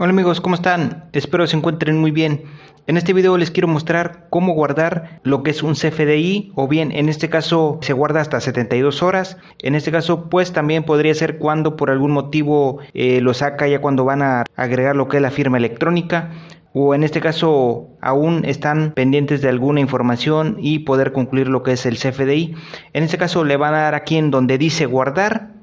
Hola 0.00 0.10
amigos, 0.10 0.40
¿cómo 0.40 0.54
están? 0.54 1.06
Espero 1.12 1.44
se 1.48 1.56
encuentren 1.56 1.98
muy 1.98 2.12
bien. 2.12 2.44
En 2.86 2.96
este 2.96 3.12
video 3.12 3.36
les 3.36 3.50
quiero 3.50 3.66
mostrar 3.66 4.28
cómo 4.30 4.52
guardar 4.52 5.18
lo 5.24 5.42
que 5.42 5.50
es 5.50 5.64
un 5.64 5.74
CFDI 5.74 6.52
o 6.54 6.68
bien 6.68 6.92
en 6.92 7.08
este 7.08 7.28
caso 7.28 7.80
se 7.82 7.94
guarda 7.94 8.20
hasta 8.20 8.40
72 8.40 9.02
horas. 9.02 9.38
En 9.58 9.74
este 9.74 9.90
caso 9.90 10.28
pues 10.30 10.52
también 10.52 10.84
podría 10.84 11.12
ser 11.16 11.38
cuando 11.38 11.74
por 11.74 11.90
algún 11.90 12.12
motivo 12.12 12.78
eh, 12.94 13.20
lo 13.20 13.34
saca 13.34 13.66
ya 13.66 13.80
cuando 13.80 14.04
van 14.04 14.22
a 14.22 14.44
agregar 14.54 14.94
lo 14.94 15.08
que 15.08 15.16
es 15.16 15.22
la 15.22 15.32
firma 15.32 15.56
electrónica 15.56 16.30
o 16.72 16.94
en 16.94 17.02
este 17.02 17.20
caso 17.20 17.88
aún 18.00 18.44
están 18.44 18.92
pendientes 18.92 19.42
de 19.42 19.48
alguna 19.48 19.80
información 19.80 20.58
y 20.60 20.78
poder 20.78 21.10
concluir 21.10 21.48
lo 21.48 21.64
que 21.64 21.72
es 21.72 21.86
el 21.86 21.98
CFDI. 21.98 22.54
En 22.92 23.02
este 23.02 23.18
caso 23.18 23.42
le 23.42 23.56
van 23.56 23.74
a 23.74 23.78
dar 23.78 23.96
aquí 23.96 24.16
en 24.16 24.30
donde 24.30 24.58
dice 24.58 24.86
guardar 24.86 25.57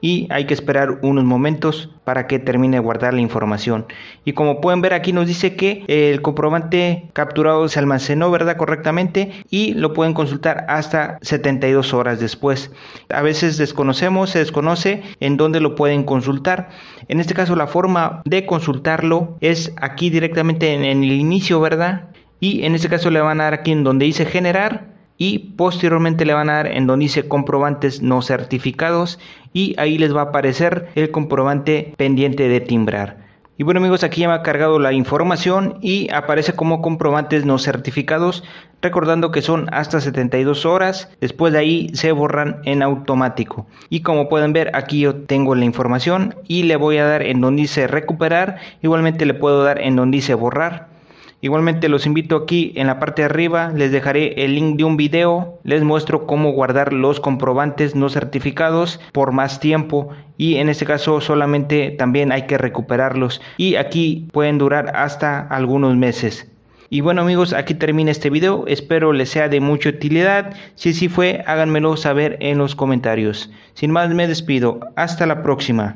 y 0.00 0.28
hay 0.30 0.46
que 0.46 0.54
esperar 0.54 0.98
unos 1.02 1.24
momentos 1.24 1.90
para 2.04 2.26
que 2.26 2.38
termine 2.38 2.76
de 2.76 2.82
guardar 2.82 3.14
la 3.14 3.20
información. 3.20 3.86
Y 4.24 4.32
como 4.32 4.60
pueden 4.60 4.80
ver 4.80 4.94
aquí 4.94 5.12
nos 5.12 5.26
dice 5.26 5.56
que 5.56 5.84
el 5.88 6.22
comprobante 6.22 7.10
capturado 7.12 7.68
se 7.68 7.78
almacenó 7.78 8.30
verdad 8.30 8.56
correctamente 8.56 9.32
y 9.50 9.74
lo 9.74 9.92
pueden 9.92 10.14
consultar 10.14 10.64
hasta 10.68 11.18
72 11.22 11.92
horas 11.94 12.20
después. 12.20 12.70
A 13.08 13.22
veces 13.22 13.56
desconocemos 13.56 14.30
se 14.30 14.38
desconoce 14.38 15.02
en 15.20 15.36
dónde 15.36 15.60
lo 15.60 15.74
pueden 15.74 16.04
consultar. 16.04 16.68
En 17.08 17.20
este 17.20 17.34
caso 17.34 17.56
la 17.56 17.66
forma 17.66 18.22
de 18.24 18.46
consultarlo 18.46 19.36
es 19.40 19.72
aquí 19.76 20.10
directamente 20.10 20.74
en, 20.74 20.84
en 20.84 21.02
el 21.02 21.12
inicio 21.12 21.60
verdad 21.60 22.08
y 22.40 22.64
en 22.64 22.74
este 22.74 22.88
caso 22.88 23.10
le 23.10 23.20
van 23.20 23.40
a 23.40 23.44
dar 23.44 23.54
aquí 23.54 23.72
en 23.72 23.84
donde 23.84 24.06
dice 24.06 24.24
generar 24.24 24.97
y 25.18 25.40
posteriormente 25.56 26.24
le 26.24 26.32
van 26.32 26.48
a 26.48 26.54
dar 26.54 26.68
en 26.68 26.86
donde 26.86 27.04
dice 27.04 27.28
comprobantes 27.28 28.00
no 28.00 28.22
certificados 28.22 29.18
y 29.52 29.74
ahí 29.78 29.98
les 29.98 30.14
va 30.14 30.20
a 30.20 30.24
aparecer 30.24 30.88
el 30.94 31.10
comprobante 31.10 31.92
pendiente 31.98 32.48
de 32.48 32.60
timbrar. 32.60 33.28
Y 33.60 33.64
bueno 33.64 33.80
amigos, 33.80 34.04
aquí 34.04 34.20
ya 34.20 34.28
me 34.28 34.34
ha 34.34 34.42
cargado 34.44 34.78
la 34.78 34.92
información 34.92 35.78
y 35.82 36.08
aparece 36.12 36.52
como 36.52 36.80
comprobantes 36.80 37.44
no 37.44 37.58
certificados, 37.58 38.44
recordando 38.80 39.32
que 39.32 39.42
son 39.42 39.66
hasta 39.74 40.00
72 40.00 40.64
horas, 40.64 41.10
después 41.20 41.52
de 41.52 41.58
ahí 41.58 41.90
se 41.92 42.12
borran 42.12 42.60
en 42.64 42.84
automático. 42.84 43.66
Y 43.90 44.02
como 44.02 44.28
pueden 44.28 44.52
ver, 44.52 44.70
aquí 44.76 45.00
yo 45.00 45.16
tengo 45.16 45.56
la 45.56 45.64
información 45.64 46.36
y 46.46 46.62
le 46.62 46.76
voy 46.76 46.98
a 46.98 47.06
dar 47.06 47.22
en 47.22 47.40
donde 47.40 47.62
dice 47.62 47.88
recuperar, 47.88 48.58
igualmente 48.80 49.26
le 49.26 49.34
puedo 49.34 49.64
dar 49.64 49.80
en 49.80 49.96
donde 49.96 50.18
dice 50.18 50.34
borrar 50.34 50.97
Igualmente 51.40 51.88
los 51.88 52.04
invito 52.04 52.34
aquí 52.34 52.72
en 52.74 52.88
la 52.88 52.98
parte 52.98 53.22
de 53.22 53.26
arriba, 53.26 53.70
les 53.72 53.92
dejaré 53.92 54.44
el 54.44 54.56
link 54.56 54.76
de 54.76 54.82
un 54.82 54.96
video, 54.96 55.60
les 55.62 55.84
muestro 55.84 56.26
cómo 56.26 56.50
guardar 56.50 56.92
los 56.92 57.20
comprobantes 57.20 57.94
no 57.94 58.08
certificados 58.08 58.98
por 59.12 59.30
más 59.30 59.60
tiempo 59.60 60.08
y 60.36 60.56
en 60.56 60.68
este 60.68 60.84
caso 60.84 61.20
solamente 61.20 61.92
también 61.92 62.32
hay 62.32 62.46
que 62.48 62.58
recuperarlos 62.58 63.40
y 63.56 63.76
aquí 63.76 64.26
pueden 64.32 64.58
durar 64.58 64.96
hasta 64.96 65.40
algunos 65.40 65.96
meses. 65.96 66.50
Y 66.90 67.02
bueno 67.02 67.22
amigos, 67.22 67.52
aquí 67.52 67.74
termina 67.74 68.10
este 68.10 68.30
video, 68.30 68.64
espero 68.66 69.12
les 69.12 69.28
sea 69.28 69.48
de 69.48 69.60
mucha 69.60 69.90
utilidad, 69.90 70.56
si 70.74 70.90
así 70.90 71.08
fue 71.08 71.44
háganmelo 71.46 71.96
saber 71.96 72.36
en 72.40 72.58
los 72.58 72.74
comentarios. 72.74 73.48
Sin 73.74 73.92
más 73.92 74.08
me 74.10 74.26
despido, 74.26 74.80
hasta 74.96 75.24
la 75.24 75.44
próxima. 75.44 75.86